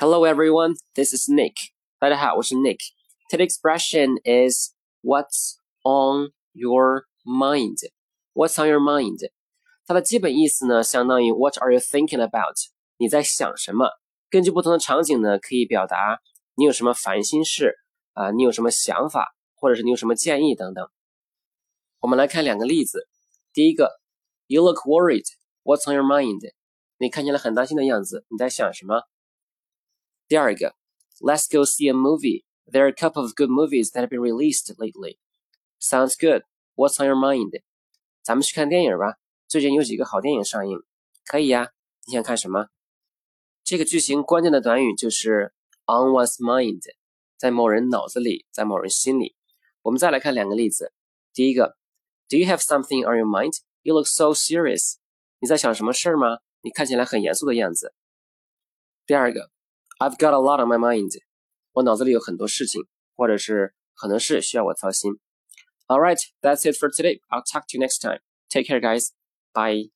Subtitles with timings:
[0.00, 1.52] Hello everyone, this is Nick.
[1.98, 2.78] 大家好，我是 Nick.
[3.30, 7.76] Today's expression is "What's on your mind?"
[8.32, 9.18] What's on your mind?
[9.84, 12.54] 它的基本意思呢，相当于 What are you thinking about?
[12.96, 13.90] 你在想什么？
[14.30, 16.22] 根据不同的场景呢，可以表达
[16.54, 17.74] 你有什么烦心事
[18.14, 20.88] 啊，你有什么想法，或者是你有什么建议等等。
[21.98, 23.06] 我们来看两个例子。
[23.52, 24.00] 第一个
[24.46, 25.26] ，You look worried.
[25.62, 26.40] What's on your mind?
[26.96, 29.02] 你看起来很担心的样子，你在想什么？
[30.30, 30.76] 第二个
[31.18, 32.44] ，Let's go see a movie.
[32.64, 35.18] There are a couple of good movies that have been released lately.
[35.80, 36.44] Sounds good.
[36.76, 37.62] What's on your mind?
[38.22, 39.16] 咱们去看电影吧。
[39.48, 40.78] 最近有几个好电影上映。
[41.26, 41.72] 可以呀。
[42.06, 42.68] 你想看什么？
[43.64, 45.52] 这个句型关键的短语就是
[45.86, 46.80] on one's mind，
[47.36, 49.34] 在某人脑子里，在某人心里。
[49.82, 50.92] 我们再来看两个例子。
[51.32, 51.76] 第一个
[52.28, 53.58] ，Do you have something on your mind?
[53.82, 54.98] You look so serious.
[55.40, 56.38] 你在想什么事儿吗？
[56.60, 57.92] 你看起来很严肃的样子。
[59.04, 59.50] 第二个
[59.99, 61.11] ，I've got a lot on my mind，
[61.73, 62.83] 我脑子里有很多事情，
[63.15, 65.19] 或者是很多事需要我操心。
[65.87, 67.19] All right, that's it for today.
[67.29, 68.19] I'll talk to you next time.
[68.49, 69.11] Take care, guys.
[69.53, 69.91] Bye.